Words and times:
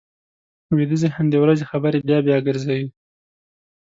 ویده 0.75 0.97
ذهن 1.03 1.25
د 1.29 1.35
ورځې 1.43 1.65
خبرې 1.71 1.99
بیا 2.07 2.19
بیا 2.27 2.37
ګرځوي 2.47 2.87